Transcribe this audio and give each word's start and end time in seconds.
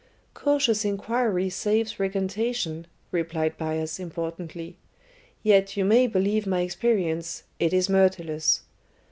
"Cautious 0.33 0.83
inquiry 0.83 1.47
saves 1.51 1.99
recantation," 1.99 2.87
replied 3.11 3.55
Bias 3.55 3.99
importantly. 3.99 4.77
"Yet 5.43 5.77
you 5.77 5.85
may 5.85 6.07
believe 6.07 6.47
my 6.47 6.61
experience, 6.61 7.43
it 7.59 7.71
is 7.71 7.87
Myrtilus. 7.87 8.61